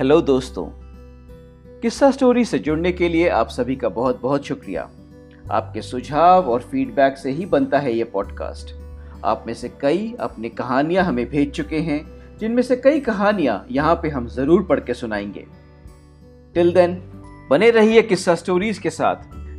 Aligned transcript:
Hello 0.00 0.20
दोस्तों, 0.20 0.64
किस्सा 1.80 2.10
story 2.10 2.44
से 2.44 2.58
जुड़ने 2.58 2.92
के 2.92 3.08
लिए 3.08 3.28
आप 3.28 3.48
सभी 3.48 3.74
का 3.76 3.88
बहुत 3.88 4.20
बहुत 4.20 4.44
शुक्रिया। 4.44 4.82
आपके 5.50 5.82
सुझाव 5.82 6.48
और 6.48 6.60
फीडबैक 6.60 7.16
से 7.16 7.30
ही 7.30 7.46
बनता 7.46 7.78
है 7.78 7.92
ये 7.92 8.04
पॉडकास्ट। 8.04 8.74
आप 9.24 9.44
में 9.46 9.52
से 9.54 9.68
कई 9.80 10.14
अपनी 10.20 10.48
कहानियाँ 10.48 11.04
हमें 11.04 11.24
भेज 11.30 11.50
चुके 11.50 11.78
हैं, 11.78 12.00
जिनमें 12.38 12.62
से 12.62 12.76
कई 12.76 13.00
कहानियाँ 13.00 13.66
यहाँ 13.70 13.94
पे 13.94 14.08
हम 14.08 14.28
ज़रूर 14.28 14.62
पढ़ 14.62 14.80
के 14.80 14.94
सुनाएँगे। 14.94 15.46
टिल 16.54 16.72
देन 16.72 16.94
बने 17.50 17.70
रहिए 17.70 18.02
किस्सा 18.02 18.34
स्टोरीज 18.34 18.78
के 18.78 18.90
साथ। 18.90 19.16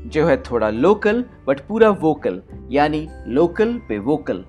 जो 0.07 0.25
है 0.25 0.37
थोड़ा 0.41 0.69
लोकल, 0.69 1.25
बट 1.47 1.59
पूरा 1.59 1.89
वोकल, 1.89 2.41
यानी 2.71 3.07
लोकल 3.27 3.73
पे 3.89 3.99
वोकल। 3.99 4.43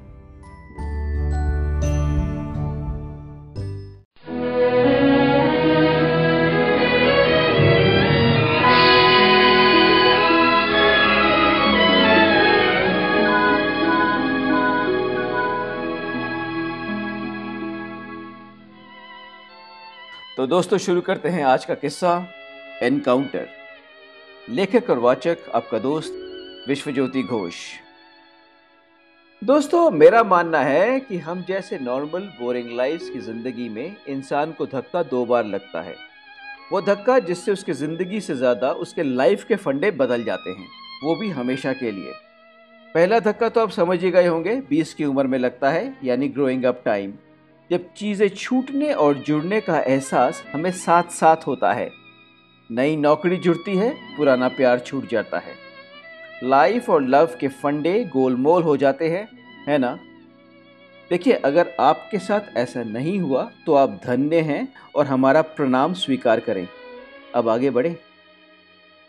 तो 20.43 20.47
दोस्तों, 20.47 20.79
शुरू 20.79 21.01
करते 21.01 21.29
हैं 21.29 21.43
आज 21.45 21.65
का 21.65 21.75
किस्सा 21.75 22.13
एनकाउंटर 22.83 23.47
लेखक 24.49 24.91
और 24.91 24.99
वाचक, 24.99 25.39
आपका 25.55 25.79
दोस्त, 25.79 26.13
विश्वज्योति 26.69 27.23
घोष। 27.23 27.55
दोस्तों, 29.43 29.91
मेरा 29.91 30.23
मानना 30.25 30.61
है 30.61 30.99
कि 31.01 31.19
हम 31.19 31.45
जैसे 31.49 31.79
नॉर्मल 31.79 32.29
बोरिंग 32.41 32.77
लाइफ 32.77 33.09
की 33.13 33.21
ज़िंदगी 33.21 33.69
में 33.69 33.97
इंसान 34.09 34.53
को 34.53 34.67
धक्का 34.67 35.03
दो 35.05 35.25
बार 35.27 35.45
लगता 35.45 35.83
है। 35.83 35.95
वो 36.73 36.81
धक्का 36.83 37.19
जिससे 37.21 37.53
उसकी 37.53 37.73
ज़िंदगी 37.75 38.21
से 38.21 38.35
ज़्यादा 38.35 38.73
उसके 38.83 39.03
लाइफ 39.05 39.45
के 39.45 39.57
फंडे 39.57 39.91
बदल 39.93 40.25
जाते 40.25 40.51
हैं, 40.51 40.69
वो 41.05 41.17
भी 41.17 41.31
हमेशा 41.31 41.73
के 41.73 41.91
लिए। 41.91 42.13
पहला 42.95 43.21
धक्का 43.21 43.49
तो 43.49 43.61
आप 43.61 43.71
समझ 43.73 44.03
ही 44.05 44.11
गए 44.11 44.27
होंगे, 44.27 44.61
बीस 44.61 44.95
की 44.95 45.05
उम्र 45.05 45.27
में 45.27 45.39
लगता 45.39 45.71
है, 45.71 45.93
यानी 46.05 46.29
ग्रोइंग 46.31 46.65
अप 46.65 46.83
टाइम 46.85 47.13
जब 47.71 47.93
चीज़ें 47.97 48.29
छूटने 48.29 48.93
और 48.93 49.15
जुड़ने 49.17 49.61
का 49.61 49.79
एहसास 49.81 50.43
हमें 50.53 50.71
साथ 50.71 51.11
साथ 51.11 51.47
होता 51.47 51.73
है। 51.73 51.91
नई 52.71 52.97
नौकरी 52.97 53.37
जुड़ती 53.37 53.77
है 53.77 53.91
पुराना 54.17 54.49
प्यार 54.49 54.79
छूट 54.79 55.09
जाता 55.09 55.39
है। 55.39 55.55
लाइफ 56.45 56.89
और 56.91 57.03
लव 57.03 57.37
के 57.41 57.49
फंडे 57.49 58.03
गोलमोल 58.05 58.63
हो 58.63 58.77
जाते 58.77 59.09
हैं 59.09 59.29
है 59.69 59.79
ना? 59.79 59.99
देखिए 61.11 61.33
अगर 61.35 61.75
आपके 61.81 62.19
साथ 62.19 62.57
ऐसा 62.57 62.83
नहीं 62.83 63.19
हुआ 63.21 63.51
तो 63.67 63.75
आप 63.75 64.01
धन्य 64.05 64.41
हैं 64.41 64.67
और 64.95 65.07
हमारा 65.07 65.43
प्रणाम 65.43 65.95
स्वीकार 65.95 66.41
करें। 66.41 66.67
अब 67.35 67.49
आगे 67.49 67.71
बढ़ें। 67.71 67.95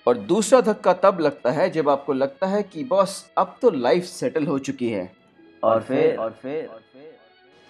और 0.06 0.18
दूसरा 0.18 0.60
धक्का 0.62 0.94
तब 0.94 1.20
लगता 1.22 1.52
है 1.52 1.70
जब 1.70 1.90
आपको 1.90 2.14
लगता 2.14 2.48
है 2.48 2.64
कि 2.64 2.84
बॉस 2.84 3.26
अब 3.38 3.58
तो 3.62 3.72
लाइफ 3.72 4.04
सेटल 4.06 4.48
हो 4.48 4.58
चुकी 4.60 4.90
है। 4.90 5.12
और 5.64 5.82
फिर 5.82 6.16
और 6.16 6.38
फिर? 6.42 6.66
और 6.66 6.82
फिर? 6.84 6.93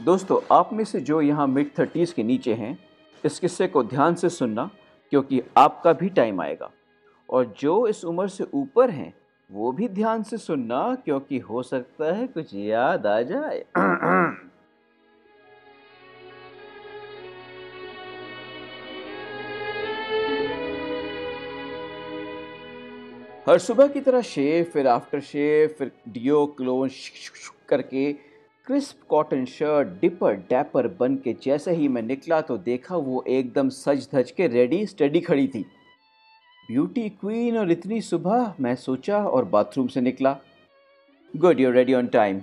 दोस्तों, 0.05 0.39
आप 0.51 0.69
में 0.73 0.83
से 0.83 0.99
जो 0.99 1.19
यहाँ 1.21 1.45
मिड 1.47 1.69
थर्टीज़ 1.79 2.13
के 2.13 2.23
नीचे 2.23 2.53
हैं, 2.53 2.77
इस 3.25 3.39
किस्से 3.39 3.67
को 3.67 3.83
ध्यान 3.83 4.15
से 4.15 4.29
सुनना, 4.29 4.69
क्योंकि 5.11 5.41
आपका 5.57 5.93
भी 5.93 6.09
टाइम 6.09 6.41
आएगा। 6.41 6.69
और 7.29 7.53
जो 7.59 7.87
इस 7.87 8.03
उम्र 8.05 8.27
से 8.27 8.45
ऊपर 8.53 8.89
हैं, 8.89 9.13
वो 9.49 9.71
भी 9.71 9.87
ध्यान 9.89 10.23
से 10.23 10.37
सुनना, 10.37 10.95
क्योंकि 10.95 11.37
हो 11.39 11.63
सकता 11.63 12.13
है 12.15 12.27
कुछ 12.27 12.53
याद 12.55 13.07
आ 13.07 13.21
जाए। 13.21 13.63
हर 23.47 23.58
सुबह 23.59 23.87
की 23.87 24.02
तरह 24.02 24.21
शेव 24.21 24.63
फिर 24.63 24.87
आफ्टर 24.87 25.19
शेव 25.21 25.75
फिर 25.77 25.92
डियो 26.09 26.45
क्लोन 26.58 26.89
करके 27.69 28.33
crisp 28.67 28.97
cotton 29.09 29.43
shirt, 29.45 29.87
dipper 30.01 30.33
dapper 30.49 30.87
बन 30.99 31.15
के 31.15 31.33
जैसे 31.43 31.71
ही 31.71 31.87
मैं 31.87 32.01
निकला 32.01 32.39
तो 32.41 32.57
देखा 32.57 32.95
वो 32.97 33.23
एकदम 33.27 33.69
सज 33.69 34.07
धज 34.13 34.29
के 34.31 34.47
रेडी, 34.47 34.85
स्टडी 34.85 35.21
खड़ी 35.21 35.47
थी। 35.47 35.65
ब्यूटी 36.67 37.09
क्वीन 37.09 37.57
और 37.57 37.71
इतनी 37.71 37.99
सुबह 38.01 38.53
मैं 38.59 38.75
सोचा 38.75 39.17
और 39.17 39.45
बाथरूम 39.45 39.87
से 39.87 40.01
निकला। 40.01 40.35
Good 41.33 41.59
you 41.59 41.71
ready 41.71 41.93
on 41.93 42.07
time 42.07 42.41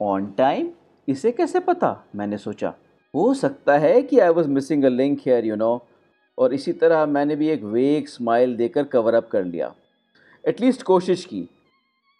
on 0.00 0.26
time 0.38 0.70
इसे 1.08 1.32
कैसे 1.32 1.60
पता? 1.60 2.04
मैंने 2.16 2.38
सोचा। 2.38 2.74
हो 3.14 3.32
सकता 3.34 3.78
है 3.78 4.02
कि 4.02 4.18
I 4.18 4.28
was 4.28 4.48
missing 4.48 4.84
a 4.84 4.88
link 4.88 5.20
here 5.26 5.44
you 5.44 5.56
know 5.56 5.86
और 6.38 6.54
इसी 6.54 6.72
तरह 6.72 7.06
मैंने 7.06 7.36
भी 7.36 7.48
एक 7.48 7.62
वेग 7.62 8.06
स्माइल 8.06 8.56
देकर 8.56 8.84
कवर 8.84 9.14
अप 9.14 9.28
कर 9.28 9.44
लिया। 9.44 9.74
एटलीस्ट 10.44 10.82
कोशिश 10.82 11.24
की। 11.24 11.48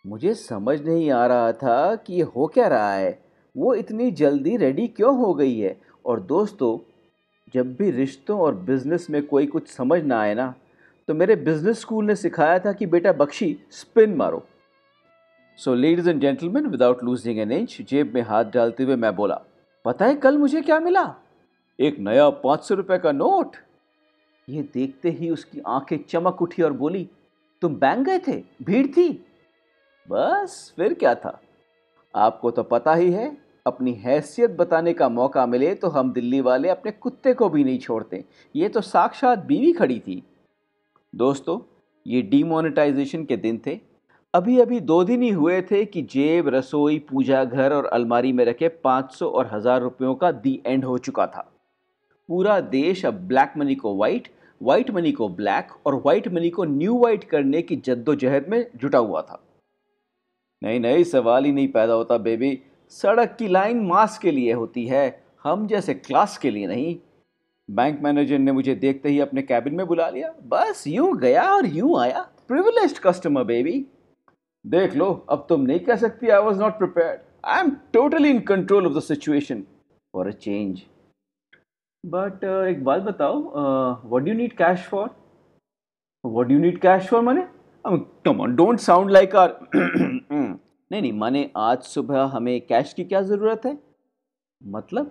मुझे 0.05 0.35
समझ 0.35 0.81
नहीं 0.83 1.11
आ 1.11 1.27
रहा 1.27 1.53
था 1.53 1.95
कि 1.97 2.15
ये 2.15 2.23
हो 2.23 2.47
क्या 2.47 2.69
रहा 2.69 2.95
है। 2.95 3.24
वो 3.57 3.75
इतनी 3.75 4.11
जल्दी 4.11 4.57
रेडी 4.57 4.87
क्यों 4.89 5.17
हो 5.19 5.33
गई 5.35 5.59
है? 5.59 5.77
और 6.07 6.21
दोस्तों, 6.21 6.79
जब 7.55 7.75
भी 7.77 7.91
रिश्तों 7.91 8.39
और 8.41 8.55
बिज़नेस 8.55 9.07
में 9.11 9.27
कोई 9.27 9.47
कुछ 9.47 9.69
समझ 9.69 10.03
ना 10.03 10.21
आए 10.21 10.35
ना 10.35 10.55
तो 11.09 11.15
मेरे 11.15 11.37
बिज़नेस 11.37 11.81
स्कूल 11.81 12.05
ने 12.05 12.15
सिखाया 12.17 12.59
था 12.59 12.73
कि 12.73 12.87
बेटा 12.87 13.13
बख्शी 13.13 13.57
स्पिन 13.71 14.15
मारो। 14.17 14.43
So 15.59 15.75
ladies 15.75 16.09
and 16.11 16.21
gentleman 16.21 16.67
without 16.67 17.03
losing 17.05 17.39
an 17.39 17.53
inch 17.53 17.77
जेब 17.83 18.13
में 18.15 18.21
हाथ 18.23 18.45
डालते 18.45 18.83
हुए 18.83 18.97
मैं 18.97 19.15
बोला 19.17 19.41
पता 19.85 20.07
है 20.07 20.15
कल 20.17 20.39
मुझे 20.39 20.63
क्या 20.63 20.79
मिला? 20.81 21.15
एक 21.79 21.99
नया 21.99 22.29
पाँच 22.31 22.63
सौ 22.63 22.75
रुपये 22.75 22.99
का 22.99 23.13
नोट 23.13 23.57
ये 24.49 24.63
देखते 24.75 25.11
ही 25.11 25.31
उसकी 25.31 25.61
आँखें 25.67 25.97
चमक 26.09 26.43
उठी 26.43 26.63
और 26.63 26.73
बोली, 26.73 27.09
तुम 27.63 27.75
बैंक 27.75 28.07
गए 28.07 28.19
थे? 28.19 28.43
भीड़ 28.63 28.87
थी? 28.87 29.11
बस, 30.09 30.73
फिर 30.77 30.95
क्या 30.95 31.15
था? 31.15 31.41
आपको 32.15 32.51
तो 32.51 32.63
पता 32.63 32.95
ही 32.95 33.11
है 33.13 33.44
अपनी 33.67 33.93
हैसियत 33.95 34.51
बताने 34.51 34.93
का 34.93 35.09
मौका 35.09 35.45
मिले 35.47 35.75
तो 35.75 35.89
हम 35.89 36.13
दिल्ली 36.13 36.41
वाले 36.41 36.69
अपने 36.69 36.91
कुत्ते 36.93 37.33
को 37.35 37.49
भी 37.49 37.63
नहीं 37.65 37.79
छोड़ते। 37.79 38.25
ये 38.55 38.69
तो 38.69 38.81
साक्षात 38.81 39.45
बीवी 39.47 39.73
खड़ी 39.73 39.99
थी। 39.99 40.23
दोस्तों, 41.13 41.59
ये 42.07 42.21
डीमोनेटाइजेशन 42.23 43.25
के 43.25 43.37
दिन 43.37 43.61
थे। 43.67 43.79
अभी 44.35 44.59
अभी 44.61 44.81
दो 44.81 45.03
दिन 45.05 45.23
ही 45.23 45.31
हुए 45.31 45.61
थे 45.63 45.85
कि 45.85 46.03
जेब, 46.05 46.49
रसोई, 46.49 46.99
पूजा 47.11 47.45
घर 47.45 47.73
और 47.73 47.87
अलमारी 47.87 48.33
में 48.33 48.45
रखे 48.45 48.69
500 48.85 49.29
और 49.29 49.51
हज़ार 49.53 49.81
रुपयों 49.81 50.15
का 50.15 50.31
दी 50.33 50.61
एंड 50.67 50.85
हो 50.85 50.99
चुका 50.99 51.27
था। 51.27 51.51
पूरा 52.29 52.59
देश 52.61 53.05
अब 53.07 53.27
ब्लैक 53.29 53.53
मनी 53.59 53.75
को 53.75 53.95
वाइट 53.97 54.29
वाइट 54.61 54.91
मनी 54.91 55.13
को 55.13 55.29
ब्लैक 55.31 55.69
और 55.87 56.01
वाइट 56.07 56.29
मनी 56.29 56.51
को 56.51 56.65
न्यू 56.65 56.99
वाइट 56.99 57.25
करने 57.25 57.63
की 57.63 57.77
जद्दोजहद 57.79 58.47
में 58.49 58.67
जुटा 58.77 58.99
हुआ 58.99 59.23
था। 59.23 59.41
नहीं 60.63 60.79
नहीं 60.81 61.03
सवाल 61.05 61.45
ही 61.45 61.53
नहीं 61.53 61.69
पैदा 61.69 61.93
होता 61.93 62.19
बेबी 62.19 62.59
सड़क 62.93 63.37
की 63.39 63.49
लाइन 63.49 63.81
मास 63.87 64.19
के 64.19 64.31
लिए 64.31 64.53
होती 64.53 64.87
है, 64.87 65.23
हम 65.45 65.67
जैसे 65.67 65.95
क्लास 65.95 66.37
के 66.39 66.51
लिए 66.51 66.67
नहीं। 66.67 66.97
बैंक 67.69 68.01
मैनेजर 68.03 68.39
ने 68.39 68.53
मुझे 68.53 68.75
देखते 68.77 69.09
ही 69.09 69.19
अपने 69.21 69.43
कैबिन 69.43 69.75
में 69.75 69.87
बुला 69.87 70.09
लिया। 70.11 70.33
बस 70.45 70.85
यूँ 70.87 71.17
गया 71.19 71.43
और 71.51 71.67
यूँ 71.67 71.99
आया। 72.01 72.21
प्रिविलेज्ड 72.49 72.99
कस्टमर 73.05 73.45
बेबी 73.45 73.85
देख 74.65 74.95
लो, 74.97 75.13
अब 75.31 75.47
तुम 75.49 75.61
नहीं 75.61 75.81
कह 75.81 75.97
सकती 75.97 76.29
I 76.29 76.43
was 76.43 76.61
not 76.61 76.79
prepare 76.79 77.21
I 77.45 77.61
am 77.61 77.71
totally 77.93 78.31
in 78.31 78.41
control 78.49 78.87
of 78.87 78.95
the 78.95 79.01
situation 79.03 79.63
for 80.15 80.29
a 80.29 80.31
change 80.31 80.83
but 82.05 82.45
एक 82.45 82.85
बात 82.85 83.03
बताओ 83.03 83.41
what 84.05 84.29
you 84.29 84.35
need 84.35 84.53
cash 84.57 84.87
for 84.89 85.09
what 86.25 86.51
you 86.51 86.59
need 86.59 86.79
cash 86.81 87.09
for 87.09 87.21
माने 87.23 87.47
डोंट 88.25 88.79
साउंड 88.81 89.11
लाइक 89.11 89.37
आर 89.37 89.57
नहीं 90.91 91.01
नहीं 91.03 91.13
माने 91.13 91.51
आज 91.57 91.83
सुबह 91.83 92.23
हमें 92.33 92.61
कैश 92.67 92.93
की 92.93 93.05
क्या 93.05 93.21
ज़रूरत 93.23 93.67
है? 93.67 93.79
मतलब 94.63 95.11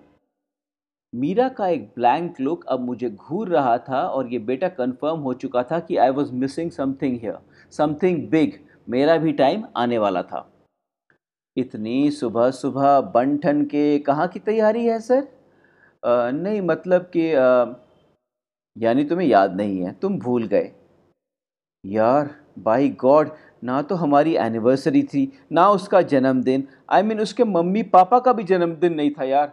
मीरा 1.14 1.48
का 1.50 1.68
एक 1.68 1.84
ब्लैंक 1.96 2.40
लुक 2.42 2.66
अब 2.66 2.80
मुझे 2.82 3.10
घूर 3.10 3.50
रहा 3.50 3.78
था 3.90 4.02
और 4.08 4.28
ये 4.28 4.40
बेटा 4.42 4.68
कंफर्म 4.70 5.20
हो 5.20 5.34
चुका 5.34 5.64
था 5.64 5.80
कि 5.80 5.98
I 5.98 6.10
was 6.10 6.32
missing 6.34 6.72
something 6.72 7.20
here 7.22 7.38
something 7.74 8.28
big 8.30 8.60
मेरा 8.90 9.18
भी 9.18 9.32
टाइम 9.34 9.64
आने 9.78 9.98
वाला 9.98 10.24
था। 10.24 10.50
इतनी 11.58 12.10
सुबह 12.12 12.50
सुबह 12.52 13.00
बन 13.16 13.38
ठन 13.38 13.64
के 13.66 14.00
कहाँ 14.00 14.28
की 14.28 14.40
तैयारी 14.40 14.86
है 14.86 15.00
सर 15.00 15.28
आ, 16.04 16.30
नहीं 16.32 16.62
मतलब 16.62 17.12
कि 17.16 17.30
यानी 18.76 19.04
तुम्हें 19.06 19.28
याद 19.28 19.56
नहीं 19.56 19.80
है 19.82 19.92
तुम 20.02 20.18
भूल 20.20 20.48
गए। 20.48 20.72
यार 21.84 22.30
बाई 22.60 22.90
गॉड 23.00 23.30
ना 23.64 23.82
तो 23.82 23.96
हमारी 23.96 24.36
एनिवर्सरी 24.36 25.02
थी 25.04 25.22
ना 25.52 25.70
उसका 25.70 26.02
जन्मदिन। 26.14 26.68
आई 26.90 27.02
I 27.02 27.06
मीन 27.06 27.12
mean, 27.12 27.24
उसके 27.24 27.44
मम्मी 27.44 27.84
पापा 27.84 28.20
का 28.20 28.34
भी 28.34 28.44
जन्मदिन 28.44 28.94
नहीं 28.94 29.12
था 29.12 29.24
यार। 29.24 29.52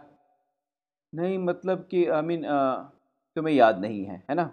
नहीं 1.13 1.37
मतलब 1.39 1.87
कि 1.91 2.05
आई 2.05 2.21
मीन 2.21 2.43
तुम्हें 3.35 3.53
याद 3.55 3.79
नहीं 3.79 4.03
है 4.05 4.23
है 4.29 4.35
ना? 4.35 4.51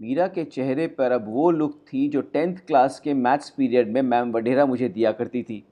मीरा 0.00 0.26
के 0.28 0.44
चेहरे 0.44 0.86
पर 0.98 1.12
अब 1.12 1.28
वो 1.28 1.50
लुक 1.50 1.80
थी 1.88 2.08
जो 2.08 2.20
टेंथ 2.34 2.56
क्लास 2.66 3.00
के 3.00 3.14
मैथ्स 3.14 3.50
पीरियड 3.56 3.92
में 3.94 4.02
मैम 4.02 4.32
वडेरा 4.32 4.66
मुझे 4.66 4.88
दिया 4.88 5.12
करती 5.12 5.42
थी। 5.42 5.64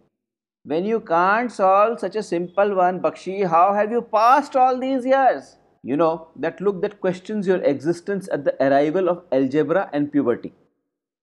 When 0.67 0.87
you 0.87 0.99
can't 1.13 1.51
solve 1.51 1.97
such 1.97 2.17
a 2.17 2.23
simple 2.23 2.73
one 2.73 2.99
Bakshi 3.05 3.43
how 3.55 3.75
have 3.75 3.93
you 3.93 4.01
passed 4.13 4.57
all 4.57 4.81
these 4.81 5.07
years 5.07 5.57
you 5.85 5.97
know, 5.97 6.15
that 6.45 6.61
look 6.67 6.79
that 6.83 6.95
questions 7.03 7.49
your 7.49 7.57
existence 7.69 8.29
at 8.37 8.41
the 8.47 8.53
arrival 8.65 9.11
of 9.11 9.19
algebra 9.37 9.83
and 9.99 10.09
puberty. 10.15 10.51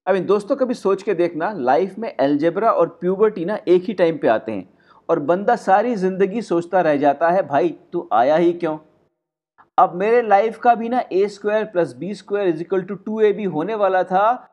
Mean 0.07 0.25
दोस्तों, 0.25 0.55
कभी 0.55 0.73
सोच 0.73 1.03
के 1.03 1.13
देखना 1.13 1.51
life 1.51 1.97
में 1.99 2.13
algebra 2.21 2.71
और 2.71 2.87
puberty 3.01 3.45
ना 3.45 3.57
एक 3.67 3.83
ही 3.83 3.93
time 3.93 4.17
पे 4.17 4.27
आते 4.27 4.51
हैं 4.51 4.67
और 5.09 5.19
बंदा 5.19 5.55
सारी 5.55 5.95
ज़िंदगी 5.95 6.41
सोचता 6.41 6.81
रह 6.81 6.97
जाता 6.97 7.29
है, 7.29 7.41
भाई, 7.47 7.69
तू 7.93 8.07
आया 8.13 8.35
ही 8.35 8.51
क्यों? 8.53 8.77
अब 9.77 9.95
मेरे 9.95 10.21
लाइफ 10.21 10.59
का 10.59 10.75
भी 10.75 10.89
ना 10.89 11.03
A 11.11 11.27
square 11.27 11.65
plus 11.65 11.95
B 11.95 12.13
square 12.15 12.47
equal 12.47 12.81
to 12.81 12.95
two 12.95 13.19
A 13.21 13.31
B 13.33 13.43
होने 13.43 13.75
वाला 13.75 14.03
था। 14.03 14.51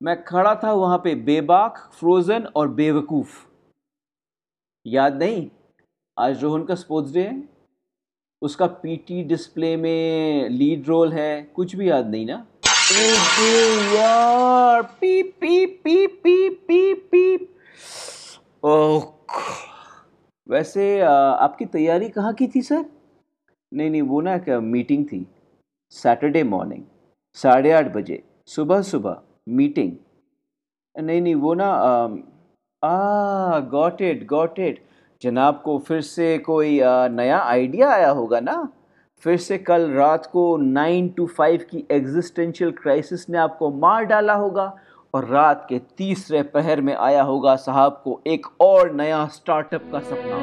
मैं 0.00 0.22
खड़ा 0.24 0.54
था 0.64 0.72
वहाँ 0.72 0.98
पे, 0.98 1.14
बेबाक 1.14 1.78
फ्रोज़न 1.98 2.46
और 2.46 2.68
बेवकूफ़। 2.70 3.42
याद 4.86 5.16
नहीं? 5.16 5.48
आज 6.16 6.42
रोहन 6.42 6.64
का 6.64 6.74
स्पोर्ट्स 6.74 7.12
डे 7.12 7.22
है। 7.22 7.42
उसका 8.42 8.66
पीटी 8.66 9.22
डिस्प्ले 9.24 9.76
में 9.76 10.48
लीड 10.50 10.86
रोल 10.86 11.12
है। 11.12 11.42
कुछ 11.56 11.76
भी 11.76 11.90
याद 11.90 12.10
नहीं 12.10 12.26
ना? 12.26 12.46
यार 12.96 14.82
ओह 18.64 19.02
वैसे 20.46 21.00
आपकी 21.00 21.64
तैयारी 21.66 22.08
कहाँ 22.08 22.32
की 22.34 22.46
थी 22.54 22.62
सर 22.62 22.84
नहीं 23.72 23.90
नहीं 23.90 24.02
वो 24.02 24.20
ना 24.20 24.36
क्या 24.38 24.60
मीटिंग 24.60 25.04
थी 25.12 25.26
सैटरडे 25.94 26.42
मॉर्निंग 26.44 26.82
साढ़े 27.36 27.72
आठ 27.72 27.92
बजे 27.94 28.22
सुबह 28.46 28.82
सुबह 28.82 29.16
मीटिंग 29.56 29.92
नहीं 30.96 31.20
नहीं 31.20 31.34
वो 31.34 31.54
ना 31.54 31.68
आ 32.82 33.58
गॉट 33.74 34.02
इट 34.02 34.26
गॉट 34.26 34.58
इट 34.58 34.82
जनाब 35.22 35.60
को 35.64 35.78
फिर 35.88 36.00
से 36.00 36.38
कोई 36.38 36.80
आ, 36.80 37.08
नया 37.08 37.38
आइडिया 37.38 37.90
आया 37.90 38.10
होगा 38.10 38.40
ना 38.40 38.56
फिर 39.24 39.36
से 39.36 39.56
कल 39.58 39.90
रात 39.90 40.26
को 40.26 40.56
नाइन 40.56 41.08
टू 41.08 41.26
फाइव 41.26 41.64
की 41.70 41.84
एग्जिस्टेंशियल 41.90 42.70
क्राइसिस 42.72 43.28
ने 43.30 43.38
आपको 43.38 43.70
मार 43.70 44.04
डाला 44.04 44.34
होगा 44.34 44.64
और 45.14 45.24
रात 45.24 45.64
के 45.68 45.78
तीसरे 45.98 46.42
पहर 46.54 46.80
में 46.80 46.94
आया 46.94 47.22
होगा 47.22 47.54
साहब 47.56 48.00
को 48.04 48.20
एक 48.26 48.46
और 48.60 48.92
नया 48.94 49.24
स्टार्टअप 49.26 49.88
का 49.92 50.00
सपना। 50.00 50.36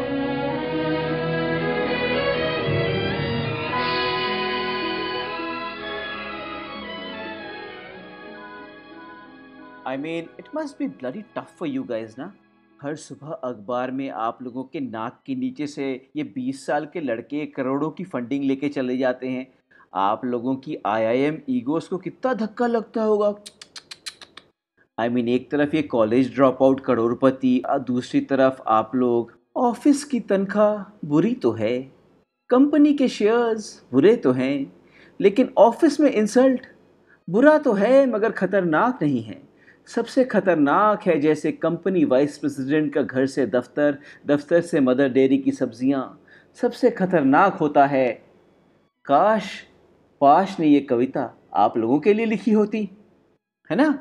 I 9.87 9.97
mean 9.97 10.29
it 10.39 10.45
must 10.55 10.79
be 10.79 10.87
bloody 10.87 11.21
tough 11.35 11.55
for 11.59 11.67
you 11.67 11.83
guys 11.83 12.15
ना 12.19 12.33
हर 12.81 12.95
सुबह 12.95 13.31
अखबार 13.43 13.91
में 13.91 14.09
आप 14.09 14.37
लोगों 14.41 14.63
के 14.63 14.79
नाक 14.79 15.19
के 15.25 15.33
नीचे 15.35 15.65
से 15.67 15.89
ये 16.15 16.23
20 16.37 16.65
साल 16.65 16.85
के 16.93 17.01
लड़के 17.01 17.45
करोड़ों 17.47 17.89
की 17.89 18.03
फंडिंग 18.03 18.43
लेके 18.43 18.69
चले 18.69 18.95
जाते 18.97 19.27
हैं। 19.27 19.45
आप 19.95 20.23
लोगों 20.25 20.55
की 20.55 20.77
आईआईएम 20.85 21.37
ईगोस 21.49 21.87
को 21.87 21.97
कितना 21.97 22.33
धक्का 22.33 22.67
लगता 22.67 23.03
होगा। 23.03 23.27
आई 24.97 25.09
I 25.09 25.11
मीन 25.11 25.25
mean, 25.25 25.35
एक 25.35 25.49
तरफ़ 25.51 25.75
ये 25.75 25.81
कॉलेज 25.83 26.33
ड्रॉप 26.35 26.63
आउट 26.63 26.79
करोड़पति 26.79 27.57
और 27.69 27.79
दूसरी 27.81 28.21
तरफ़ 28.21 28.61
आप 28.69 28.95
लोग 28.95 29.37
ऑफ़िस 29.59 30.03
की 30.03 30.19
तनख्वाह 30.19 30.83
बुरी 31.07 31.33
तो 31.35 31.51
है 31.51 31.79
कंपनी 32.49 32.93
के 32.93 33.07
शेयर्स 33.09 33.69
बुरे 33.91 34.15
तो 34.15 34.31
हैं 34.31 34.73
लेकिन 35.19 35.53
ऑफ़िस 35.59 35.99
में 35.99 36.11
इंसल्ट 36.11 36.65
बुरा 37.27 37.57
तो 37.59 37.73
है 37.73 38.05
मगर 38.07 38.31
ख़तरनाक 38.31 39.03
नहीं 39.03 39.21
है। 39.23 39.41
सबसे 39.91 40.23
खतरनाक 40.23 41.03
है 41.03 41.19
जैसे 41.19 41.51
कंपनी 41.53 42.03
वाइस 42.05 42.37
प्रेसिडेंट 42.37 42.93
का 42.93 43.01
घर 43.01 43.25
से 43.25 43.45
दफ्तर 43.45 43.97
दफ्तर 44.27 44.61
से 44.61 44.79
मदर 44.79 45.09
डेयरी 45.09 45.37
की 45.37 45.51
सब्ज़ियाँ। 45.51 46.03
सबसे 46.57 46.89
खतरनाक 46.91 47.55
होता 47.55 47.85
है, 47.85 48.11
काश, 49.05 49.49
पाश 50.21 50.55
ने 50.59 50.67
ये 50.67 50.79
कविता 50.81 51.29
आप 51.55 51.77
लोगों 51.77 51.99
के 51.99 52.13
लिए 52.13 52.25
लिखी 52.25 52.51
होती, 52.51 52.89
है 53.69 53.77
ना? 53.77 53.97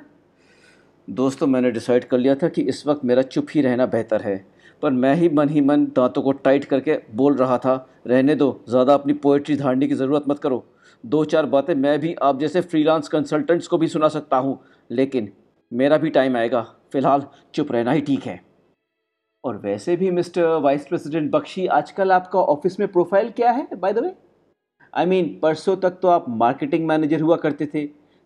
दोस्तों, 1.08 1.46
मैंने 1.46 1.70
डिसाइड 1.70 2.04
कर 2.04 2.18
लिया 2.18 2.34
था 2.34 2.48
कि 2.48 2.62
इस 2.64 2.86
वक्त 2.86 3.04
मेरा 3.04 3.22
चुप 3.24 3.46
ही 3.54 3.62
रहना 3.62 3.86
बेहतर 3.88 4.22
है, 4.22 4.36
पर 4.82 4.90
मैं 4.92 5.14
ही 5.14 5.28
मन 5.30 5.48
ही 5.48 5.60
मन 5.62 5.84
दांतों 5.96 6.22
को 6.22 6.32
टाइट 6.34 6.64
करके 6.66 6.98
बोल 7.14 7.36
रहा 7.36 7.58
था, 7.58 7.74
रहने 8.06 8.34
दो, 8.34 8.64
ज़्यादा 8.68 8.94
अपनी 8.94 9.12
पोइट्री 9.18 9.56
धारने 9.56 9.88
की 9.88 9.94
ज़रूरत 9.94 10.24
मत 10.28 10.38
करो। 10.38 10.64
दो 11.04 11.24
चार 11.26 11.46
बातें 11.48 11.74
मैं 11.74 11.98
भी 12.00 12.14
आप 12.22 12.40
जैसे 12.40 12.60
फ्रीलांस 12.62 13.08
कंसल्टेंट्स 13.08 13.66
को 13.66 13.78
भी 13.78 13.88
सुना 13.88 14.08
सकता 14.10 14.36
हूँ, 14.36 14.58
लेकिन 14.90 15.32
मेरा 15.72 15.96
भी 15.98 16.10
टाइम 16.10 16.36
आएगा। 16.36 16.60
फ़िलहाल 16.92 17.26
चुप 17.54 17.72
रहना 17.72 17.92
ही 17.92 18.00
ठीक 18.00 18.24
है। 18.26 18.40
और 19.44 19.56
वैसे 19.56 19.96
भी 19.96 20.10
मिस्टर 20.10 20.56
वाइस 20.62 20.86
प्रेसिडेंट 20.86 21.30
बख्शी 21.30 21.66
आजकल 21.66 22.12
आपका 22.12 22.40
ऑफ़िस 22.40 22.78
में 22.80 22.86
प्रोफ़ाइल 22.88 23.30
क्या 23.30 23.50
है 23.50 23.66
by 23.74 23.92
the 23.92 23.98
way 23.98 24.12
I 24.94 25.06
mean 25.06 25.38
परसों 25.42 25.76
तक 25.76 25.98
तो 26.02 26.08
आप 26.08 26.24
मार्केटिंग 26.28 26.86
मैनेजर 26.86 27.20
हुआ 27.20 27.36
करते 27.36 27.66
थे। 27.74 27.84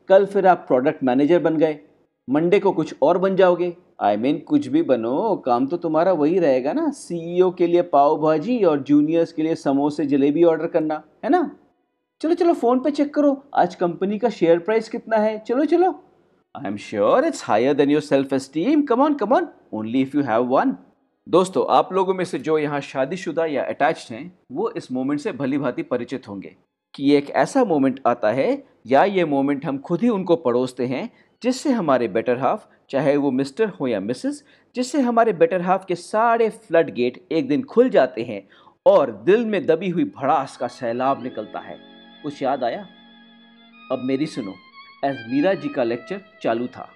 कल 0.08 0.24
फिर 0.26 0.46
आप 0.46 0.64
प्रोडक्ट 0.66 1.02
मैनेजर 1.04 1.38
बन 1.38 1.56
गए। 1.56 1.78
मंडे 2.28 2.58
को 2.60 2.72
कुछ 2.72 2.94
और 3.02 3.18
बन 3.18 3.36
जाओगे। 3.36 3.76
आई 4.00 4.16
I 4.16 4.20
मीन 4.20 4.34
mean, 4.34 4.46
कुछ 4.46 4.66
भी 4.66 4.82
बनो 4.82 5.36
काम 5.36 5.66
तो 5.66 5.76
तुम्हारा 5.76 6.12
वही 6.12 6.38
रहेगा 6.38 6.72
ना। 6.72 6.88
सीईओ 6.90 7.50
के 7.50 7.66
लिए 7.66 7.82
पाव 7.82 8.16
भाजी 8.22 8.62
और 8.64 8.82
जूनियर्स 8.82 9.32
के 9.32 9.42
लिए 9.42 9.54
समोसे 9.54 10.06
जलेबी 10.06 10.44
ऑर्डर 10.44 10.66
करना 10.66 11.02
है 11.24 11.30
ना? 11.30 11.50
चलो 12.20 12.34
चलो 12.34 12.54
फ़ोन 12.54 12.80
पे 12.80 12.90
चेक 12.90 13.14
करो। 13.14 13.36
आज 13.54 13.74
कंपनी 13.74 14.18
का 14.18 14.28
शेयर 14.30 14.58
प्राइस 14.58 14.88
कितना 14.88 15.16
है? 15.16 15.38
चलो 15.38 15.64
चलो। 15.64 15.92
I 16.54 16.68
am 16.68 16.76
sure 16.76 17.24
it's 17.24 17.44
higher 17.44 17.74
than 17.74 17.90
your 17.90 18.00
self 18.00 18.32
esteem 18.32 18.82
come 18.82 19.00
on 19.00 19.14
come 19.14 19.32
on 19.32 19.48
only 19.72 20.00
if 20.02 20.16
you 20.16 20.22
have 20.22 20.42
one 20.42 20.76
दोस्तों, 21.28 21.66
आप 21.68 21.92
लोगों 21.92 22.14
में 22.14 22.24
से 22.24 22.38
जो 22.38 22.58
यहाँ 22.58 22.80
शादीशुदा 22.80 23.46
या 23.46 23.64
अटैच्ड 23.64 24.12
हैं, 24.14 24.38
वो 24.52 24.70
इस 24.70 24.92
मोमेंट 24.92 25.20
से 25.20 25.32
भली 25.32 25.58
भांति 25.58 25.82
परिचित 25.82 26.28
होंगे 26.28 26.56
कि 26.94 27.14
एक 27.14 27.30
ऐसा 27.30 27.64
मोमेंट 27.64 28.00
आता 28.06 28.32
है 28.32 28.64
या 28.86 29.04
ये 29.04 29.24
मोमेंट 29.24 29.66
हम 29.66 29.78
खुद 29.78 30.02
ही 30.02 30.08
उनको 30.08 30.36
पड़ोसते 30.36 30.86
हैं 30.86 31.10
जिससे 31.42 31.70
हमारे 31.70 32.08
बेटर 32.08 32.38
हाफ़ 32.38 32.66
चाहे 32.90 33.16
वो 33.16 33.30
मिस्टर 33.30 33.68
हो 33.68 33.86
या 33.86 34.00
मिसेस 34.00 34.44
जिससे 34.76 35.00
हमारे 35.00 35.32
बेटर 35.32 35.60
हाफ़ 35.60 35.86
के 35.86 35.94
सारे 35.94 36.48
फ्लड 36.48 36.94
गेट 36.94 37.26
एक 37.32 37.48
दिन 37.48 37.62
खुल 37.62 37.88
जाते 37.88 38.22
हैं 38.22 38.42
और 38.86 39.10
दिल 39.26 39.46
में 39.46 39.66
दबी 39.66 39.88
हुई 39.88 40.04
भड़ास 40.04 40.56
का 40.56 40.66
सैलाब 40.66 41.22
निकलता 41.22 41.58
है। 41.58 41.78
कुछ 42.22 42.42
याद 42.42 42.64
आया? 42.64 42.86
अब 43.92 44.02
मेरी 44.04 44.26
सुनो। 44.26 44.54
एज 45.04 45.16
मीरा 45.30 45.54
जी 45.54 45.68
का 45.68 45.82
लेक्चर 45.82 46.20
चालू 46.42 46.66
था। 46.66 46.88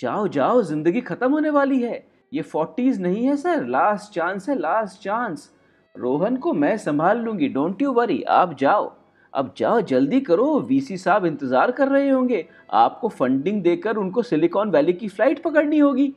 जाओ 0.00 0.26
जाओ, 0.28 0.62
ज़िंदगी 0.62 1.00
खत्म 1.00 1.30
होने 1.30 1.50
वाली 1.50 1.82
है। 1.82 2.04
ये 2.32 2.42
फोर्टीज 2.42 3.00
नहीं 3.00 3.24
है, 3.26 3.36
सर। 3.36 3.66
लास्ट 3.66 4.12
चांस 4.12 4.48
है, 4.48 4.58
लास्ट 4.58 5.02
चांस। 5.02 5.50
रोहन 5.94 6.36
को 6.36 6.52
मैं 6.52 6.76
संभाल 6.78 7.18
लूँगी, 7.18 7.48
डोंट 7.48 7.82
यू 7.82 7.92
वरी। 7.92 8.22
आप 8.22 8.56
जाओ। 8.58 8.92
अब 9.32 9.54
जाओ, 9.56 9.80
जल्दी 9.80 10.20
करो। 10.20 10.58
वीसी 10.60 10.96
साहब 10.96 11.26
इंतज़ार 11.26 11.70
कर 11.70 11.88
रहे 11.88 12.08
होंगे। 12.08 12.46
आपको 12.70 13.08
फंडिंग 13.08 13.62
देकर 13.62 13.96
उनको 13.96 14.22
सिलिकॉन 14.22 14.70
वैली 14.70 14.92
की 14.92 15.08
फ़्लाइट 15.08 15.42
पकड़नी 15.42 15.78
होगी। 15.78 16.12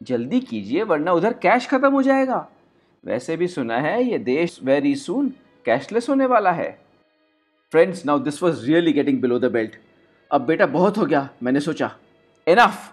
जल्दी 0.00 0.40
कीजिए, 0.40 0.82
वरना 0.82 1.12
उधर 1.12 1.32
कैश 1.32 1.66
ख़त्म 1.66 1.92
हो 1.92 2.02
जाएगा। 2.02 2.46
वैसे 3.04 3.36
भी 3.36 3.48
सुना 3.48 3.78
है, 3.78 4.02
ये 4.04 4.18
देश 4.18 4.58
वेरी 4.64 4.94
सून 4.96 5.32
कैशलेस 5.66 6.08
होने 6.08 6.26
वाला 6.26 6.50
है। 6.52 6.70
Friends 7.72 8.04
now 8.06 8.18
this 8.18 8.42
was 8.42 8.66
really 8.66 8.92
getting 8.92 9.20
below 9.20 9.38
the 9.38 9.52
belt 9.52 9.76
अब 10.30 10.40
बेटा 10.46 10.66
बहुत 10.66 10.98
हो 10.98 11.04
गया, 11.06 11.28
मैंने 11.42 11.60
सोचा। 11.60 11.90
इनफ 12.46 12.92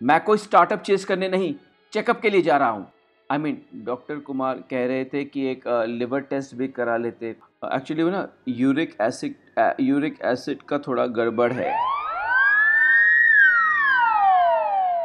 मैं 0.00 0.20
कोई 0.24 0.38
स्टार्टअप 0.38 0.82
चेस 0.82 1.04
करने 1.04 1.28
नहीं 1.28 1.54
चेकअप 1.92 2.20
के 2.20 2.30
लिए 2.30 2.42
जा 2.42 2.56
रहा 2.56 2.68
हूँ। 2.68 2.86
आई 3.30 3.38
मीन 3.38 3.60
डॉक्टर 3.84 4.18
कुमार 4.18 4.62
कह 4.70 4.86
रहे 4.86 5.04
थे 5.04 5.24
कि 5.24 5.46
एक 5.46 5.64
लिवर 5.88 6.20
टेस्ट 6.20 6.54
भी 6.54 6.68
करा 6.68 6.96
लेते। 6.96 7.30
एक्चुअली 7.64 8.02
वो 8.02 8.10
ना 8.10 8.26
यूरिक 8.48 8.96
एसिड 9.00 9.34
यूरिक 9.80 10.18
एसिड 10.24 10.62
का 10.62 10.78
थोड़ा 10.78 11.06
गड़बड़ 11.08 11.52
है। 11.52 11.70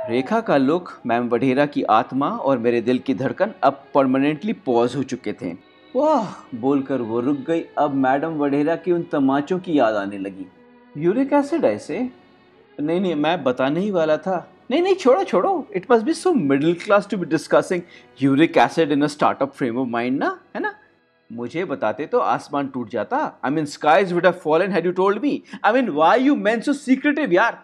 रेखा 0.10 0.40
का 0.42 0.58
लुक 0.58 0.92
मैम 1.06 1.28
वढेरा 1.30 1.66
की 1.66 1.84
आत्मा 1.92 2.30
और 2.30 2.58
मेरे 2.58 2.82
दिल 2.82 3.00
की 3.00 3.14
धड़कन 3.14 3.54
अब 3.64 3.84
परमानेंटली 3.94 4.54
पॉज 4.66 4.96
हो 4.96 5.04
चुके 5.04 5.34
थे। 5.34 5.52
वाह! 5.96 6.34
बोलकर 6.56 7.02
वो 7.02 7.20
रुक 7.20 7.38
गई। 7.48 7.66
अब 7.78 7.94
मैडम 7.96 8.38
वढेरा 8.38 8.76
की 8.76 8.92
उन 8.92 9.04
तमाचों 9.04 9.60
की 9.60 9.78
याद 9.80 9.96
आने 9.96 10.18
लगी। 10.18 10.46
यूरिक 10.98 11.34
एसिड 11.34 11.66
ऐसे 11.66 12.00
नहीं 12.80 13.00
नहीं, 13.02 13.16
मैं 13.16 13.44
बताने 13.44 13.80
ही 13.80 13.92
वाला 13.92 14.18
था। 14.18 14.38
नहीं 14.72 14.82
नहीं, 14.82 14.96
छोड़ो 14.96 15.24
छोड़ो। 15.24 15.68
It 15.76 15.86
must 15.92 16.06
be 16.06 16.14
so 16.14 16.34
middle 16.34 16.74
class 16.76 17.08
to 17.12 17.18
be 17.18 17.26
discussing 17.26 17.82
uric 18.22 18.58
acid 18.58 18.92
in 18.92 19.02
a 19.02 19.08
startup 19.08 19.54
frame 19.54 19.78
of 19.78 19.88
mind 19.88 20.20
ना? 20.20 20.40
है 20.56 20.62
ना? 20.62 20.74
मुझे 21.30 21.66
बताते 21.66 22.06
तो 22.06 22.20
आसमान 22.20 22.68
टूट 22.68 22.90
जाता। 22.90 23.18
I 23.46 23.52
mean 23.52 23.66
skies 23.66 24.14
would 24.14 24.26
have 24.26 24.34
fallen 24.34 24.72
had 24.72 24.86
you 24.86 24.92
told 24.92 25.22
me 25.22 25.42
I 25.66 25.74
mean 25.74 25.90
why 25.90 26.24
you 26.24 26.36
men 26.36 26.62
so 26.62 26.74
secretive 26.74 27.34
यार? 27.34 27.64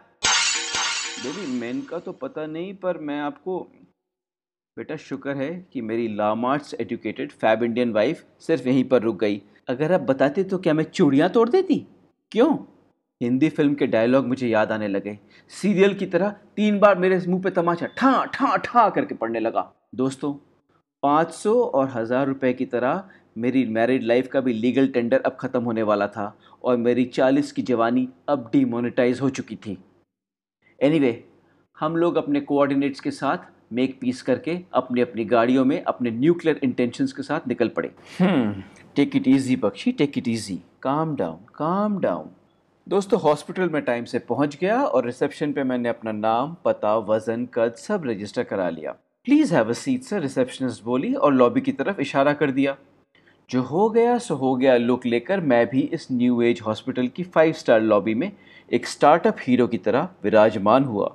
बेबी 1.24 1.48
मेन 1.60 1.82
का 1.82 2.00
तो 2.00 2.12
पता 2.12 2.46
नहीं, 2.46 2.74
पर 2.76 2.98
मैं 2.98 3.20
आपको 3.20 3.60
बेटा, 4.78 4.96
शुक्र 4.96 5.30
है 5.30 5.50
कि 5.74 5.82
मेरी 5.82 6.08
लामार्ट्स 6.16 6.74
एजुकेटेड 6.74 7.32
फैब 7.32 7.64
इंडियन 7.64 7.92
वाइफ 7.92 8.24
सिर्फ़ 8.40 8.68
यहीं 8.68 8.84
पर 8.84 9.02
रुक 9.02 9.20
गई। 9.20 9.42
अगर 9.68 9.92
आप 9.92 10.02
बताते 10.02 10.44
तो 10.44 10.58
क्या 10.58 10.74
मैं 10.74 10.84
चूड़ियाँ 10.84 11.30
तोड़ 11.30 11.50
देती? 11.50 11.86
क्यों? 12.32 12.56
हिंदी 13.24 13.50
फ़िल्म 13.50 13.74
के 13.74 13.88
डायलॉग 13.88 14.28
मुझे 14.28 14.48
याद 14.48 14.72
आने 14.72 14.88
लगे। 14.88 15.18
सीरियल 15.52 15.94
की 15.94 16.06
तरह 16.06 16.30
तीन 16.56 16.80
बार 16.80 16.98
मेरे 17.00 17.20
मुँह 17.28 17.42
पे 17.42 17.50
तमाचा 17.52 17.88
ठा 17.98 18.14
ठा 18.34 18.56
ठा 18.58 18.90
करके 18.90 19.16
पड़ने 19.16 19.40
लगा। 19.40 19.72
दोस्तों 19.96 20.34
500 21.04 21.54
और 21.66 21.90
हज़ार 21.90 22.28
रुपए 22.28 22.54
की 22.54 22.66
तरह 22.68 23.04
मेरी 23.38 23.66
मैरिड 23.68 24.04
लाइफ 24.04 24.28
का 24.28 24.42
भी 24.42 24.54
लीगल 24.54 24.88
टेंडर 24.88 25.22
अब 25.22 25.38
ख़त्म 25.40 25.64
होने 25.64 25.84
वाला 25.84 26.08
था 26.08 26.36
और 26.64 26.78
मेरी 26.78 27.06
40 27.14 27.52
की 27.52 27.62
जवानी 27.62 28.08
अब 28.30 28.50
डीमोनेटाइज 28.54 29.22
हो 29.22 29.30
चुकी 29.30 29.56
थी। 29.56 29.78
एनीवे 30.80 31.08
anyway, 31.08 31.22
हम 31.78 31.96
लोग 31.98 32.16
अपने 32.16 32.42
कोऑर्डिनेट्स 32.42 33.00
के 33.00 33.12
साथ 33.12 33.52
मेक 33.74 33.98
पीस 34.02 34.22
करके 34.22 34.60
अपनी 34.74 35.02
अपनी 35.02 35.26
गाड़ियों 35.26 35.66
में 35.66 35.82
अपने 35.84 36.12
न्यूक्लियर 36.12 36.60
इंटेंशंस 36.64 37.14
के 37.14 37.24
साथ 37.24 37.48
निकल 37.48 37.68
पड़े। 37.78 37.92
Take 38.96 39.16
it 39.16 39.28
easy 39.28 39.56
Bakshi 39.56 39.92
take 39.92 40.18
it 40.18 40.28
easy 40.28 40.60
calm 40.82 41.16
down 41.16 41.38
calm 41.56 42.00
down 42.00 42.30
दोस्तों 42.88 43.20
हॉस्पिटल 43.22 43.70
में 43.70 43.82
टाइम 43.82 44.06
से 44.06 44.20
पहुँच 44.20 44.56
गया 44.62 44.78
और 44.78 45.06
रिसेप्शन 45.06 45.52
पे 45.54 45.64
मैंने 45.64 45.90
अपना 45.90 46.12
नाम, 46.12 46.56
पता, 46.66 46.96
वज़न, 47.00 47.46
कद 47.54 47.74
सब 47.74 48.06
रजिस्टर 48.06 48.44
करा 48.44 48.70
लिया। 48.70 48.92
Please 49.26 49.54
have 49.56 49.70
a 49.70 49.74
seat 49.74 50.04
sir 50.04 50.22
receptionist 50.22 50.84
बोली 50.84 51.14
और 51.14 51.34
लॉबी 51.34 51.62
की 51.62 51.72
तरफ़ 51.72 52.02
इशारा 52.02 52.34
कर 52.34 52.52
दिया। 52.52 52.76
जो 53.50 53.62
हो 53.62 53.90
गया, 53.90 54.18
सो 54.18 54.36
हो 54.36 54.56
गया 54.56 54.76
लुक 54.78 55.06
लेकर 55.06 55.40
मैं 55.42 55.66
भी 55.70 55.82
इस 55.94 56.08
न्यू 56.12 56.42
एज 56.42 56.62
हॉस्पिटल 56.62 57.08
की 57.08 57.24
फाइव 57.26 57.54
स्टार 57.54 57.82
लॉबी 57.82 58.14
में 58.14 58.32
एक 58.72 58.88
स्टार्टअप 58.88 59.38
हीरो 59.40 59.68
की 59.68 59.78
तरह 59.78 60.10
विराजमान 60.24 60.84
हुआ। 60.84 61.12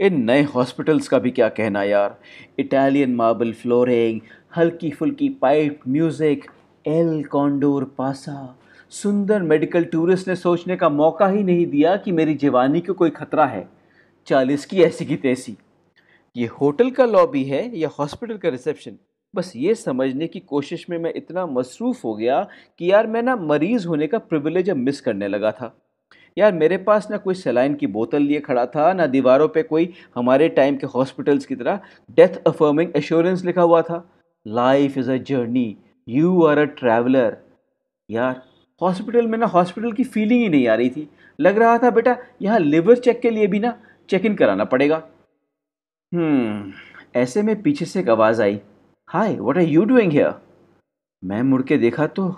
इन 0.00 0.22
नए 0.24 0.42
हॉस्पिटल्स 0.44 1.08
का 1.08 1.18
भी 1.18 1.30
क्या 1.30 1.48
कहना 1.50 1.82
यार? 1.82 2.18
इटालियन 2.58 3.14
मार्बल 3.14 3.52
फ्लोरिंग 3.52 4.20
हल्की 4.56 4.90
फुल्की 4.90 5.28
पाइप 5.42 5.80
म्यूज़िक 5.88 6.50
एल 6.84 7.22
कॉन्डोर 7.24 7.84
पासा। 7.98 8.56
सुंदर 8.92 9.42
मेडिकल 9.42 9.84
टूरिस्ट 9.84 10.28
ने 10.28 10.34
सोचने 10.36 10.76
का 10.76 10.88
मौका 10.88 11.26
ही 11.26 11.42
नहीं 11.42 11.64
दिया 11.66 11.94
कि 11.96 12.12
मेरी 12.12 12.34
जवानी 12.34 12.80
को 12.80 12.92
कोई 12.92 13.10
खतरा 13.10 13.46
है। 13.46 13.68
चालीस 14.26 14.66
की 14.66 14.82
ऐसी 14.82 15.04
की 15.04 15.16
तैसी। 15.16 15.56
ये 16.36 16.46
होटल 16.60 16.90
का 16.90 17.04
लॉबी 17.04 17.44
है 17.44 17.78
या 17.78 17.88
हॉस्पिटल 17.98 18.36
का 18.36 18.48
रिसेप्शन? 18.48 18.96
बस 19.34 19.52
ये 19.56 19.74
समझने 19.74 20.26
की 20.26 20.40
कोशिश 20.40 20.84
में 20.90 20.98
मैं 20.98 21.12
इतना 21.16 21.46
मसरूफ़ 21.46 22.02
हो 22.04 22.14
गया 22.14 22.42
कि 22.78 22.90
यार 22.92 23.06
मैं 23.06 23.22
ना 23.22 23.36
मरीज़ 23.36 23.86
होने 23.86 24.06
का 24.06 24.18
प्रिविलेज 24.18 24.70
अब 24.70 24.76
मिस 24.76 25.00
करने 25.00 25.28
लगा 25.28 25.52
था। 25.52 25.74
यार 26.36 26.52
मेरे 26.52 26.76
पास 26.76 27.10
ना 27.10 27.16
कोई 27.16 27.34
सलाइन 27.34 27.74
की 27.74 27.86
बोतल 27.86 28.22
लिए 28.22 28.40
खड़ा 28.40 28.66
था, 28.66 28.92
ना 28.92 29.06
दीवारों 29.06 29.48
पे 29.48 29.62
कोई 29.62 29.92
हमारे 30.14 30.48
टाइम 30.50 30.76
के 30.76 30.86
हॉस्पिटल्स 30.86 31.46
की 31.46 31.56
तरह 31.56 31.80
डेथ 32.10 32.40
अफर्मिंग 32.46 32.96
एश्योरेंस 32.96 33.44
लिखा 33.44 33.62
हुआ 33.62 33.82
था। 33.82 34.08
Life 34.46 34.98
is 34.98 35.10
a 35.10 35.16
journey 35.16 35.76
you 36.08 36.44
are 36.44 36.58
a 36.58 36.64
traveller 36.64 37.36
यार 38.10 38.42
हॉस्पिटल 38.82 39.26
में 39.26 39.38
ना 39.38 39.46
हॉस्पिटल 39.46 39.92
की 39.92 40.04
फीलिंग 40.04 40.42
ही 40.42 40.48
नहीं 40.48 40.66
आ 40.68 40.74
रही 40.74 40.90
थी। 40.90 41.08
लग 41.38 41.58
रहा 41.58 41.78
था, 41.78 41.90
बेटा, 41.90 42.16
यहाँ 42.42 42.58
लिवर 42.58 42.98
चेक 42.98 43.20
के 43.20 43.30
लिए 43.30 43.46
भी 43.46 43.58
ना 43.60 43.76
चेक 44.08 44.24
इन 44.26 44.34
कराना 44.34 44.64
पड़ेगा। 44.64 45.02
हम्म 46.12 46.72
ऐसे 47.16 47.42
में 47.42 47.60
पीछे 47.62 47.84
से 47.84 48.00
एक 48.00 48.08
आवाज़ 48.08 48.42
आई। 48.42 48.60
Hi 49.08 49.34
what 49.36 49.56
are 49.56 49.62
you 49.62 49.84
doing 49.84 50.12
here 50.12 50.34
मैं 51.22 51.42
मुड़ 51.42 51.62
के 51.62 51.76
देखा 51.78 52.06
तो 52.06 52.28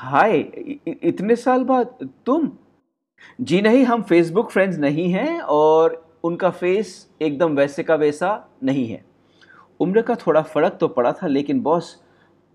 हाय 0.00 0.38
इतने 1.02 1.36
साल 1.36 1.64
बाद, 1.64 2.10
तुम? 2.26 2.50
जी 3.40 3.60
नहीं, 3.62 3.84
हम 3.84 4.02
फेसबुक 4.02 4.50
फ्रेंड्स 4.50 4.78
नहीं 4.78 5.08
हैं 5.12 5.40
और 5.40 6.04
उनका 6.24 6.50
फेस 6.50 7.08
एकदम 7.22 7.54
वैसे 7.56 7.82
का 7.82 7.94
वैसा 7.94 8.48
नहीं 8.64 8.86
है। 8.88 9.04
उम्र 9.80 10.02
का 10.02 10.14
थोड़ा 10.16 10.42
फ़र्क 10.42 10.76
तो 10.80 10.88
पड़ा 10.88 11.12
था, 11.12 11.26
लेकिन 11.26 11.60
बॉस 11.60 11.96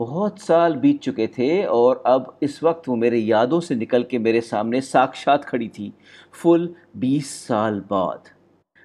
बहुत 0.03 0.39
साल 0.41 0.75
बीत 0.75 0.99
चुके 1.01 1.27
थे 1.37 1.49
और 1.73 2.01
अब 2.07 2.37
इस 2.43 2.63
वक्त 2.63 2.87
वो 2.89 2.95
मेरे 2.95 3.17
यादों 3.17 3.59
से 3.59 3.75
निकल 3.75 4.03
के 4.11 4.19
मेरे 4.19 4.41
सामने 4.41 4.81
साक्षात 4.81 5.45
खड़ी 5.45 5.67
थी, 5.67 5.91
फुल 6.33 6.73
बीस 6.97 7.29
साल 7.47 7.79
बाद। 7.89 8.29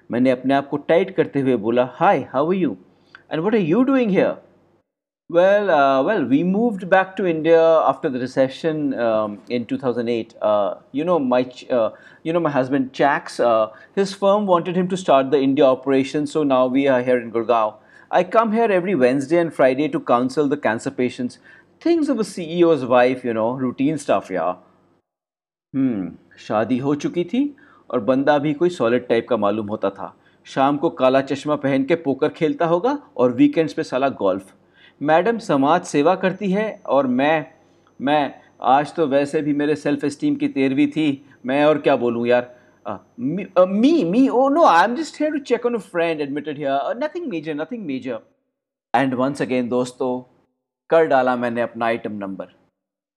मैंने 0.09 0.31
अपने 0.31 0.53
आप 0.53 0.69
को 0.69 0.77
टाइट 0.91 1.15
करते 1.15 1.39
हुए 1.39 1.55
बोला 1.65 1.89
hi 1.93 2.27
how 2.33 2.51
you 2.51 2.77
and 3.31 3.41
what 3.41 3.55
are 3.55 3.61
you 3.61 3.81
doing 3.83 4.11
here 4.11 4.35
well 5.29 5.71
well 6.07 6.23
we 6.25 6.43
moved 6.43 6.85
back 6.89 7.13
to 7.17 7.25
India 7.25 7.61
after 7.79 8.09
the 8.09 8.21
reception 8.21 8.77
in 9.51 9.65
2008 9.73 10.33
you 10.95 11.05
know 11.05 11.19
my 11.19 11.45
you 11.67 12.33
know 12.33 12.39
my 12.39 12.53
husband 12.53 12.89
Chax 12.95 13.41
his 13.97 14.15
firm 14.15 14.45
wanted 14.45 14.77
him 14.77 14.87
to 14.87 14.95
start 14.95 15.27
the 15.27 15.43
India 15.49 15.67
operation 15.67 16.25
so 16.33 16.43
now 16.43 16.69
we 16.69 16.85
are 16.85 17.03
here 17.03 17.21
in 17.21 17.29
Gurgaon 17.31 17.77
I 18.11 18.23
come 18.23 18.53
here 18.53 18.71
every 18.71 18.95
Wednesday 18.95 19.37
and 19.37 19.53
Friday 19.53 19.87
to 19.89 19.99
counsel 19.99 20.47
the 20.47 20.57
cancer 20.57 20.89
patients. 20.89 21.37
Things 21.81 22.09
of 22.09 22.19
a 22.19 22.23
CEO's 22.23 22.83
wife, 22.83 23.23
you 23.23 23.35
know, 23.35 23.51
routine 23.51 23.99
stuff, 23.99 24.31
yeah. 24.31 24.55
Hmm, 25.73 26.07
शादी 26.37 26.77
हो 26.77 26.93
चुकी 26.95 27.23
थी 27.23 27.43
और 27.89 27.99
बंदा 28.03 28.37
भी 28.37 28.53
कोई 28.53 28.69
solid 28.69 29.07
type 29.07 29.27
का 29.29 29.37
मालूम 29.37 29.67
होता 29.69 29.89
था 29.89 30.13
शाम 30.45 30.77
को 30.77 30.89
काला 31.01 31.21
चश्मा 31.21 31.55
पहन 31.65 31.83
के 31.85 31.95
पोकर 32.05 32.29
खेलता 32.37 32.65
होगा 32.65 32.97
और 33.17 33.33
वीकेंड्स 33.35 33.73
पे 33.73 33.83
साला 33.83 34.09
गोल्फ 34.23 34.53
मैडम 35.01 35.37
समाज 35.47 35.83
सेवा 35.85 36.15
करती 36.23 36.51
है 36.51 36.67
और 36.87 37.07
मैं 37.19 37.45
मैं 37.99 38.23
आज 38.75 38.93
तो 38.95 39.07
वैसे 39.07 39.41
भी 39.41 39.53
मेरे 39.61 39.75
सेल्फ 39.75 40.03
इस्टीम 40.05 40.35
की 40.35 40.47
तेरहवीं 40.57 40.87
थी 40.95 41.07
मैं 41.45 41.63
और 41.65 41.77
क्या 41.81 41.95
बोलूँ 41.95 42.27
यार 42.27 42.53
me 43.19 44.03
me 44.03 44.27
oh 44.29 44.47
no 44.49 44.65
I 44.65 44.83
am 44.83 44.95
just 44.95 45.19
here 45.21 45.31
to 45.33 45.39
check 45.51 45.65
on 45.65 45.75
a 45.75 45.79
friend 45.93 46.21
admitted 46.21 46.57
here 46.57 46.97
nothing 47.03 47.27
major 47.31 47.55
nothing 47.55 47.85
major 47.85 48.19
and 48.93 49.13
once 49.13 49.41
again 49.41 49.69
दोस्तों 49.69 50.19
कर 50.89 51.05
डाला 51.07 51.35
मैंने 51.35 51.61
अपना 51.61 51.85
आइटम 51.85 52.13
नंबर 52.17 52.55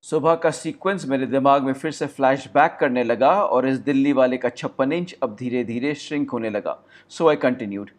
सुबह 0.04 0.34
का 0.42 0.50
सीक्वेंस 0.50 1.04
मेरे 1.08 1.26
दिमाग 1.26 1.62
में 1.64 1.72
फिर 1.72 1.90
से 1.92 2.06
फ्लैश 2.16 2.48
बैक 2.54 2.76
करने 2.80 3.04
लगा 3.04 3.32
और 3.44 3.68
इस 3.68 3.78
दिल्ली 3.90 4.12
वाले 4.12 4.36
का 4.44 4.48
छप्पन 4.48 4.92
इंच 4.92 5.14
अब 5.22 5.36
धीरे 5.36 5.64
धीरे 5.64 5.94
श्रिंक 6.04 6.30
होने 6.30 6.50
लगा 6.50 6.78
so 7.18 7.28
I 7.28 7.36
continued 7.44 7.90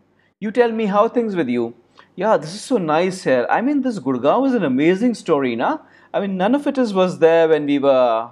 you 0.41 0.51
tell 0.51 0.71
me 0.81 0.85
how 0.95 1.09
things 1.15 1.35
with 1.35 1.49
you 1.49 1.71
this 2.17 2.53
is 2.55 2.61
so 2.61 2.77
nice 2.77 3.23
here. 3.23 3.45
I 3.49 3.61
mean, 3.61 3.81
this 3.81 3.99
Gurgaon 3.99 4.47
is 4.47 4.53
an 4.53 4.63
amazing 4.63 5.13
story, 5.13 5.55
na? 5.55 5.77
I 6.13 6.19
mean, 6.19 6.37
none 6.37 6.55
of 6.55 6.67
it 6.67 6.77
is 6.77 6.93
was 6.93 7.19
there 7.19 7.47
when 7.47 7.65
we 7.65 7.79
were 7.79 8.29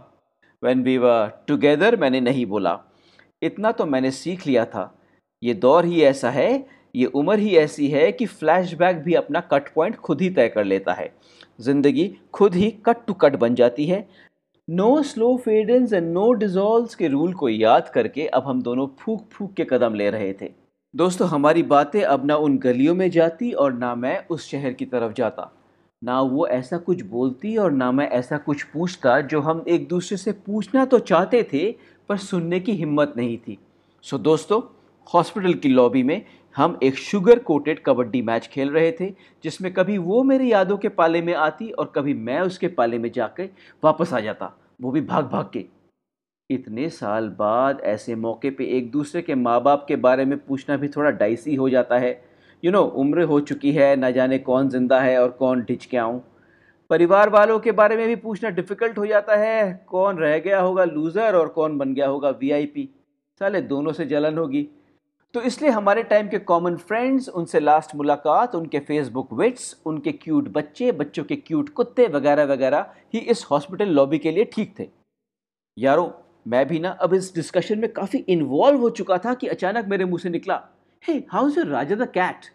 when 0.63 0.83
we 0.83 0.97
were 0.99 1.33
together. 1.47 1.91
मैंने 1.97 2.21
नहीं 2.21 2.45
बोला 2.45 2.73
इतना 3.41 3.71
तो 3.71 3.85
मैंने 3.85 4.11
सीख 4.11 4.45
लिया 4.47 4.65
था। 4.65 4.93
ये 5.41 5.53
दौर 5.55 5.85
ही 5.85 6.01
ऐसा 6.03 6.29
है, 6.29 6.65
ये 6.95 7.05
उम्र 7.05 7.37
ही 7.39 7.55
ऐसी 7.57 7.87
है 7.87 8.11
कि 8.11 8.25
फ्लैशबैक 8.25 8.97
भी 8.97 9.13
अपना 9.13 9.39
कट 9.51 9.73
पॉइंट 9.73 9.95
खुद 9.97 10.21
ही 10.21 10.29
तय 10.29 10.49
कर 10.49 10.65
लेता 10.65 10.93
है। 10.93 11.11
ज़िंदगी 11.61 12.07
खुद 12.33 12.55
ही 12.55 12.69
कट 12.85 13.05
टू 13.07 13.13
कट 13.13 13.35
बन 13.35 13.55
जाती 13.55 13.85
है। 13.85 14.07
No 14.67 15.01
slow 15.03 15.35
fadeins 15.37 15.93
and 15.93 16.11
no 16.13 16.31
dissolve 16.33 16.89
के 16.99 17.07
रूल 17.07 17.33
को 17.33 17.49
याद 17.49 17.89
करके 17.89 18.27
अब 18.27 18.43
हम 18.47 18.61
दोनों 18.61 18.87
फूक 18.99 19.27
फूक 19.31 19.53
के 19.53 19.65
कदम 19.65 19.95
ले 19.95 20.09
रहे 20.09 20.33
थे। 20.33 20.49
दोस्तों, 20.93 21.27
हमारी 21.27 21.63
बातें 21.63 22.01
अब 22.01 22.25
ना 22.25 22.35
उन 22.35 22.57
गलियों 22.57 22.95
में 22.95 23.09
जाती 23.11 23.51
और 23.53 23.73
ना 23.73 23.93
मैं 23.95 24.17
उस 24.27 24.47
शहर 24.49 24.73
की 24.73 24.85
तरफ़ 24.85 25.13
जाता। 25.13 25.51
ना 26.01 26.19
वो 26.21 26.47
ऐसा 26.47 26.77
कुछ 26.77 27.01
बोलती 27.01 27.55
और 27.57 27.71
ना 27.71 27.91
मैं 27.91 28.09
ऐसा 28.09 28.37
कुछ 28.37 28.63
पूछता 28.63 29.19
जो 29.23 29.41
हम 29.41 29.63
एक 29.67 29.87
दूसरे 29.87 30.17
से 30.17 30.31
पूछना 30.45 30.85
तो 30.85 30.99
चाहते 31.01 31.43
थे 31.53 31.69
पर 32.11 32.17
सुनने 32.19 32.59
की 32.59 32.73
हिम्मत 32.73 33.13
नहीं 33.17 33.37
थी। 33.37 33.57
सो 34.03 34.17
दोस्तों 34.19 34.61
हॉस्पिटल 35.07 35.53
की 35.53 35.69
लॉबी 35.69 36.01
में 36.03 36.21
हम 36.55 36.77
एक 36.83 36.97
शुगर 36.99 37.39
कोटेड 37.39 37.79
कबड्डी 37.85 38.21
मैच 38.21 38.47
खेल 38.47 38.69
रहे 38.69 38.91
थे 38.91 39.09
जिसमें 39.43 39.71
कभी 39.73 39.97
वो 39.99 40.23
मेरी 40.23 40.51
यादों 40.51 40.77
के 40.77 40.89
पाले 40.89 41.21
में 41.21 41.33
आती 41.35 41.69
और 41.71 41.91
कभी 41.95 42.13
मैं 42.13 42.39
उसके 42.41 42.67
पाले 42.69 42.97
में 42.97 43.11
जाकर 43.11 43.49
वापस 43.83 44.13
आ 44.13 44.19
जाता। 44.19 44.51
वो 44.81 44.91
भी 44.91 45.01
भाग 45.01 45.25
भाग 45.25 45.49
के। 45.53 45.65
इतने 46.49 46.89
साल 46.89 47.29
बाद 47.29 47.81
ऐसे 47.85 48.15
मौके 48.17 48.49
पे 48.49 48.65
एक 48.77 48.91
दूसरे 48.91 49.21
के 49.21 49.35
माँ 49.37 49.61
बाप 49.63 49.85
के 49.87 49.95
बारे 49.97 50.25
में 50.25 50.37
पूछना 50.37 50.77
भी 50.77 50.87
थोड़ा 50.87 51.09
डाइसी 51.11 51.55
हो 51.55 51.69
जाता 51.69 51.97
है। 51.97 52.11
यू 52.63 52.71
you 52.71 52.73
नो 52.73 52.81
know, 52.81 52.95
उम्र 52.95 53.23
हो 53.23 53.39
चुकी 53.41 53.71
है 53.71 53.95
न 53.95 54.11
जाने 54.11 54.37
कौन 54.39 54.69
ज़िंदा 54.69 54.99
है 55.01 55.17
और 55.21 55.29
कौन 55.31 55.61
ढिच 55.61 55.85
के 55.85 55.97
आऊँ। 55.97 56.21
परिवार 56.91 57.29
वालों 57.29 57.59
के 57.59 57.71
बारे 57.71 57.95
में 57.97 58.07
भी 58.07 58.15
पूछना 58.17 58.49
डिफ़िकल्ट 58.49 58.97
हो 58.97 59.05
जाता 59.05 59.35
है। 59.35 59.73
कौन 59.87 60.17
रह 60.17 60.37
गया 60.39 60.59
होगा 60.59 60.83
लूज़र 60.85 61.35
और 61.35 61.47
कौन 61.49 61.77
बन 61.77 61.93
गया 61.93 62.07
होगा 62.07 62.29
वीआईपी 62.31 62.89
साले 63.41 63.61
दोनों 63.63 63.91
से 63.93 64.05
जलन 64.05 64.37
होगी। 64.37 64.67
तो 65.35 65.41
इसलिए 65.41 65.71
हमारे 65.71 66.03
टाइम 66.03 66.27
के 66.27 66.39
कॉमन 66.41 66.75
फ्रेंड्स 66.77 67.29
उनसे 67.29 67.59
लास्ट 67.59 67.95
मुलाकात, 67.95 68.55
उनके 68.55 68.79
फेसबुक 68.79 69.33
विट्स 69.33 69.75
उनके 69.85 70.11
क्यूट 70.13 70.49
बच्चे, 70.49 70.91
बच्चों 70.91 71.23
के 71.23 71.35
क्यूट 71.37 71.69
कुत्ते 71.69 72.07
वगैरह 72.09 72.45
वगैरह, 72.45 72.85
ही 73.13 73.19
इस 73.19 73.45
हॉस्पिटल 73.51 73.89
लॉबी 73.89 74.19
के 74.19 74.31
लिए 74.31 74.49
ठीक 74.53 74.73
थे। 74.79 74.89
यारों, 75.77 76.09
मैं 76.47 76.67
भी 76.67 76.79
ना 76.79 76.89
अब 77.01 77.13
इस 77.13 77.33
डिस्कशन 77.35 77.79
में 77.79 77.91
काफ़ी 77.93 78.19
इन्वॉल्व 78.29 78.79
हो 78.79 78.89
चुका 78.91 79.17
था 79.17 79.33
कि 79.33 79.47
अचानक 79.47 79.85
मेरे 79.87 80.05
मुँह 80.05 80.21
से 80.21 80.29
निकला 80.29 80.61
hey 81.03 81.13
how 81.31 81.47
is 81.47 81.59
Raja 81.61 81.95
the 81.95 82.11
cat 82.11 82.45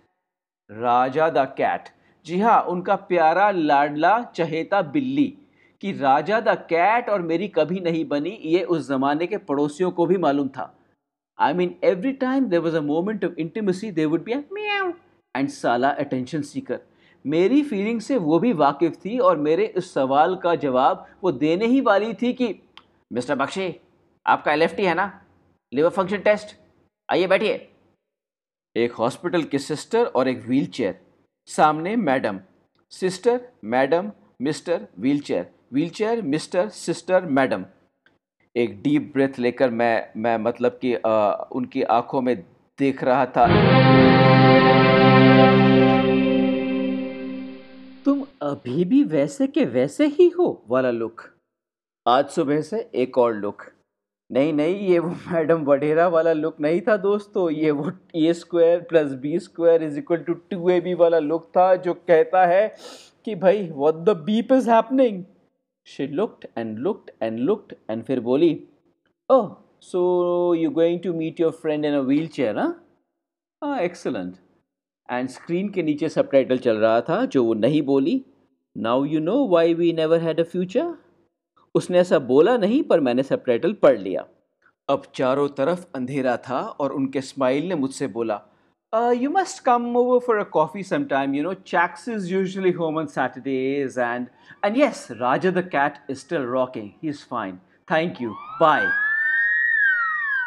Raja 0.70 1.28
the 1.30 1.52
cat 1.58 1.88
जी 2.26 2.38
हाँ 2.40 2.60
उनका 2.62 2.94
प्यारा 3.08 3.50
लाडला 3.50 4.20
चहेता 4.36 4.80
बिल्ली, 4.84 5.26
कि 5.82 5.92
राजा 5.92 6.40
द 6.40 6.56
कैट 6.70 7.08
और 7.08 7.22
मेरी 7.22 7.48
कभी 7.48 7.80
नहीं 7.80 8.04
बनी, 8.08 8.30
ये 8.30 8.62
उस 8.64 8.88
जमाने 8.88 9.26
के 9.26 9.36
पड़ोसियों 9.38 9.90
को 9.90 10.06
भी 10.06 10.16
मालूम 10.18 10.48
था। 10.48 10.72
I 11.38 11.52
mean 11.54 11.74
every 11.84 12.12
time 12.14 12.44
there 12.44 12.60
was 12.60 12.76
a 12.76 12.80
moment 12.80 13.24
of 13.24 13.38
intimacy 13.38 13.90
they 13.90 14.04
would 14.04 14.24
be 14.24 14.32
and 15.34 15.48
साला 15.50 15.90
अटेंशन 15.90 16.42
सीकर 16.42 16.80
मेरी 17.24 17.62
फीलिंग 17.62 18.00
से 18.00 18.16
वो 18.18 18.38
भी 18.38 18.52
वाकिफ 18.54 18.96
थी 19.04 19.18
और 19.18 19.36
मेरे 19.38 19.66
इस 19.76 19.92
सवाल 19.94 20.36
का 20.36 20.54
जवाब 20.56 21.06
वो 21.24 21.32
देने 21.32 21.66
ही 21.66 21.80
वाली 21.82 22.12
थी 22.14 22.32
कि, 22.32 22.54
मिस्टर 23.10 23.34
बख्शी, 23.36 23.74
आपका 24.26 24.52
एलएफटी 24.52 24.84
है 24.84 24.94
ना? 24.94 25.10
लिवर 25.72 25.90
फ़ंक्शन 25.90 26.18
टेस्ट 26.20 26.56
आइए 27.08 27.26
बैठिए। 27.26 27.68
एक 28.76 28.92
हॉस्पिटल 28.94 29.42
की 29.42 29.58
सिस्टर 29.60 30.04
और 30.06 30.28
एक 30.28 30.46
व्हील 30.46 30.66
चेयर 30.68 31.00
सामने 31.48 31.94
madam 31.96 32.38
sister 32.92 33.40
madam 33.64 34.10
mister 34.42 34.86
wheelchair. 34.98 35.46
Wheelchair 35.72 36.22
mister 36.22 36.68
sister 36.68 37.24
madam. 37.28 37.64
एक 38.56 38.80
डीप 38.82 39.10
ब्रेथ 39.14 39.38
लेकर 39.38 39.70
मैं 39.70 40.08
मैं 40.16 40.36
मतलब 40.38 40.78
कि 40.84 40.94
उनकी 41.56 41.82
आँखों 41.82 42.20
में 42.20 42.36
देख 42.78 43.04
रहा 43.04 43.26
था। 43.26 43.46
तुम 48.04 48.24
अभी 48.42 48.84
भी 48.84 49.02
वैसे 49.04 49.46
के 49.46 49.64
वैसे 49.64 50.06
ही 50.08 50.28
हो 50.28 50.50
वाला 50.68 50.90
लुक। 50.90 51.22
आज 52.06 52.28
सुबह 52.28 52.60
से 52.62 52.88
एक 52.94 53.18
और 53.18 53.34
लुक। 53.34 53.66
नहीं 54.30 54.52
नहीं, 54.52 54.76
ये 54.88 54.98
वो 54.98 55.08
मैडम 55.32 55.62
वडेरा 55.64 56.06
वाला 56.08 56.32
लुक 56.32 56.60
नहीं 56.60 56.80
था 56.88 56.96
दोस्तों। 56.96 57.48
ये 57.50 57.70
वो 57.70 57.90
A 58.16 58.32
square 58.34 58.80
plus 58.88 59.12
B 59.22 59.38
square 59.40 59.82
is 59.82 59.98
equal 59.98 60.18
to 60.26 60.34
two 60.50 60.70
A 60.70 60.80
B 60.80 60.94
वाला 60.94 61.18
लुक 61.18 61.46
था 61.56 61.74
जो 61.84 61.94
कहता 61.94 62.44
है 62.46 62.66
कि 63.24 63.34
भाई 63.34 63.62
what 63.68 63.94
the 64.08 64.16
beep 64.26 64.52
is 64.52 64.70
happening 64.70 65.22
she 65.86 66.06
looked 66.08 66.46
and 66.58 66.78
looked 66.78 67.10
and 67.22 67.38
looked 67.38 67.74
and 67.90 68.02
फिर 68.04 68.20
बोली 68.20 68.50
ओह 69.30 69.48
so 69.82 70.02
you 70.54 70.70
going 70.70 71.00
to 71.00 71.12
meet 71.14 71.40
your 71.40 71.52
friend 71.62 71.84
in 71.84 71.94
a 71.94 72.00
wheelchair 72.28 72.58
हाँ 72.58 73.78
एक्सलेंट 73.80 74.34
एंड 75.08 75.28
स्क्रीन 75.28 75.68
के 75.68 75.82
नीचे 75.82 76.08
सब 76.08 76.30
चल 76.32 76.76
रहा 76.76 77.00
था, 77.00 77.24
जो 77.24 77.44
वो 77.44 77.54
नहीं 77.54 77.82
बोली। 77.82 78.22
Now 78.76 79.04
you 79.04 79.20
know 79.20 79.46
why 79.48 79.74
we 79.74 79.92
never 79.92 80.20
had 80.20 80.40
a 80.40 80.44
future 80.44 80.94
उसने 81.76 81.98
ऐसा 81.98 82.18
बोला 82.24 82.56
नहीं, 82.56 82.82
पर 82.82 83.00
मैंने 83.00 83.22
सब 83.22 83.44
पढ़ 83.82 83.98
लिया। 83.98 84.24
अब 84.88 85.02
चारों 85.14 85.48
तरफ़ 85.56 85.86
अंधेरा 85.94 86.36
था 86.38 86.60
और 86.80 86.92
उनके 86.92 87.20
स्माइल 87.22 87.68
ने 87.68 87.74
मुझसे 87.74 88.06
बोला 88.08 88.40
you 89.12 89.30
must 89.30 89.62
come 89.64 89.96
over 89.96 90.18
for 90.26 90.36
a 90.36 90.42
coffee 90.50 90.82
sometime 90.82 91.34
you 91.34 91.42
know 91.42 91.54
Chax 91.66 92.08
is 92.08 92.32
usually 92.32 92.70
home 92.72 92.98
on 92.98 93.06
Saturdays 93.06 93.98
and 93.98 94.26
and 94.64 94.76
yes 94.78 95.06
Raja 95.12 95.50
the 95.50 95.64
cat 95.68 95.98
is 96.10 96.18
still 96.18 96.42
rocking 96.52 96.90
he 97.02 97.08
is 97.08 97.24
fine 97.30 97.56
thank 97.88 98.22
you 98.22 98.30
bye 98.60 98.86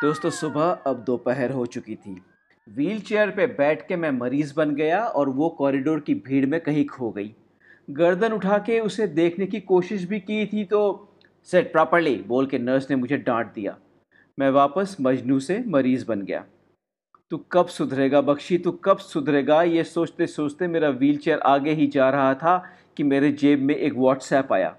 दोस्तों, 0.04 0.30
सुबह 0.32 0.70
अब 0.88 1.04
दोपहर 1.08 1.52
हो 1.52 1.66
चुकी 1.66 1.96
थी। 1.96 2.22
Wheel 2.68 3.00
chair 3.02 3.30
पर 3.30 3.48
बैठ 3.58 3.88
के 3.88 3.96
मैं 3.96 4.12
मरीज़ 4.12 4.54
बन 4.58 4.74
गया 4.76 5.04
और 5.04 5.30
वो 5.30 5.50
कॉरिडोर 5.58 6.00
की 6.00 6.14
भीड़ 6.28 6.46
में 6.46 6.60
कहीं 6.62 6.86
खो 6.86 7.10
गई। 7.12 7.34
गर्दन 7.90 8.34
उठा 8.34 8.58
के 8.60 8.80
उसे 8.80 9.08
देखने 9.10 9.46
की 9.46 9.60
कोशिश 9.62 10.04
भी 10.06 10.20
की 10.20 10.46
थी 10.46 10.64
तो 10.66 10.82
सेट 11.52 11.72
प्रॉपरली 11.72 12.16
बोल 12.28 12.46
के 12.46 12.58
नर्स 12.60 12.90
ने 12.90 12.96
मुझे 12.96 13.18
डांट 13.18 13.54
दिया। 13.54 13.76
मैं 14.38 14.50
वापस 14.52 14.96
मजनू 15.02 15.40
से 15.40 15.58
मरीज़ 15.68 16.06
बन 16.08 16.22
गया। 16.22 16.44
तू 17.32 17.38
कब 17.52 17.68
सुधरेगा 17.68 18.22
बख्शी? 18.22 18.58
तू 18.58 18.72
कब 18.84 18.98
सुधरेगा? 18.98 19.62
ये 19.64 19.84
सोचते 19.84 20.28
सोचते 20.28 20.68
मेरा 20.68 20.90
व्हीलचेयर 20.90 21.40
आगे 21.46 21.72
ही 21.72 21.88
जा 21.88 22.10
रहा 22.10 22.34
था 22.34 22.58
कि 22.98 23.04
मेरे 23.04 23.32
जेब 23.34 23.62
में 23.62 23.76
एक 23.76 23.94
व्हाट्सएप 23.96 24.54
आया। 24.54 24.76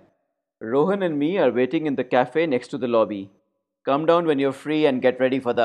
Rohan 0.60 1.02
and 1.02 1.16
me 1.16 1.36
are 1.36 1.50
waiting 1.50 1.86
in 1.86 1.94
the 1.94 2.04
cafe 2.10 2.46
next 2.46 2.72
to 2.72 2.78
the 2.78 2.84
lobby 2.86 3.28
come 3.86 4.04
down 4.06 4.24
when 4.24 4.40
you 4.40 4.50
free 4.52 4.80
and 4.80 5.00
get 5.02 5.22
ready 5.22 5.38
for 5.38 5.54
the 5.58 5.60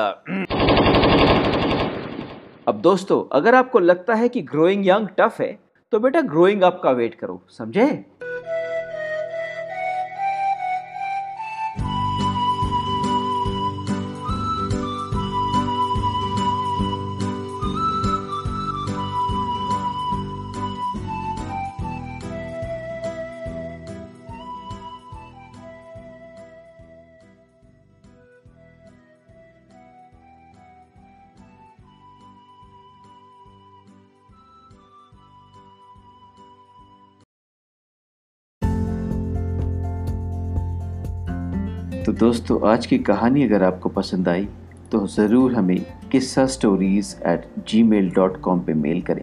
अब 2.68 2.80
दोस्तों, 2.82 3.22
अगर 3.32 3.54
आपको 3.54 3.78
लगता 3.78 4.14
है 4.14 4.28
कि 4.28 4.42
ग्रोइंग 4.44 4.86
यंग 4.86 5.08
टफ 5.18 5.40
है 5.40 5.58
तो 5.92 5.98
बेटा 6.00 6.20
ग्रोइंग 6.22 6.62
अप 6.62 6.80
का 6.84 6.90
वेट 6.92 7.14
करो, 7.14 7.40
समझे? 7.48 7.86
तो 42.06 42.12
दोस्तों, 42.12 42.58
आज 42.68 42.84
की 42.86 42.96
कहानी 42.98 43.42
अगर 43.44 43.62
आपको 43.62 43.88
पसंद 43.88 44.28
आई 44.28 44.44
तो 44.92 45.06
ज़रूर 45.06 45.54
हमें 45.54 45.78
Kissa 46.10 46.44
stories 46.46 47.14
at 47.28 47.46
Gmail 47.82 48.10
dot 48.10 48.40
com 48.40 48.60
पर 48.60 48.74
मेल 48.74 49.00
करें। 49.02 49.22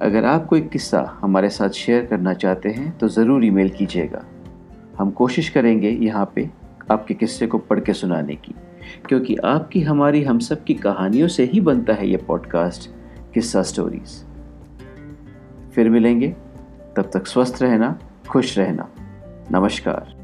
अगर 0.00 0.24
आप 0.24 0.46
कोई 0.46 0.60
किस्सा 0.62 1.00
हमारे 1.20 1.48
साथ 1.48 1.70
शेयर 1.70 2.06
करना 2.06 2.34
चाहते 2.34 2.68
हैं 2.68 2.96
तो 2.98 3.08
ज़रूर 3.08 3.44
ईमेल 3.44 3.68
कीजिएगा। 3.70 4.24
हम 4.98 5.10
कोशिश 5.10 5.48
करेंगे 5.48 5.90
यहाँ 5.90 6.30
पे 6.34 6.48
आपके 6.90 7.14
किस्से 7.14 7.46
को 7.46 7.58
पढ़ 7.58 7.80
के 7.80 7.92
सुनाने 7.92 8.34
की, 8.36 8.54
क्योंकि 9.08 9.36
आपकी, 9.36 9.82
हमारी, 9.82 10.22
हम 10.24 10.38
सब 10.38 10.64
की 10.64 10.74
कहानियों 10.76 11.28
से 11.28 11.44
ही 11.44 11.60
बनता 11.60 11.94
है 11.94 12.08
ये 12.08 12.16
पॉडकास्ट 12.28 12.90
किस्सा 13.34 13.62
स्टोरीज़ 13.64 14.18
फिर 15.74 15.90
मिलेंगे। 15.90 16.34
तब 16.96 17.10
तक 17.14 17.26
स्वस्थ 17.26 17.62
रहना, 17.62 17.98
खुश 18.28 18.58
रहना। 18.58 18.88
नमस्कार। 19.52 20.21